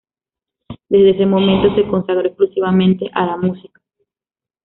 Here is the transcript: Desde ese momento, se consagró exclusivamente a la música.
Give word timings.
Desde 0.89 1.11
ese 1.11 1.27
momento, 1.27 1.75
se 1.75 1.87
consagró 1.87 2.25
exclusivamente 2.25 3.07
a 3.13 3.23
la 3.27 3.37
música. 3.37 3.79